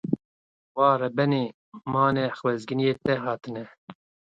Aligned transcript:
Wa, 0.77 0.89
rebenê 1.01 1.43
mane 1.93 2.23
xwezgînîyê 2.37 2.93
te 3.03 3.13
hatine 3.23 3.63